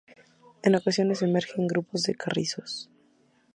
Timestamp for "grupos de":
1.67-2.15